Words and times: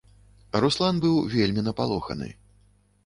Руслан 0.63 0.95
быў 1.05 1.19
вельмі 1.35 1.61
напалоханы. 1.67 2.33